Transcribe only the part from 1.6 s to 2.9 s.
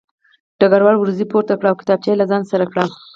او کتابچه یې له ځان سره کړه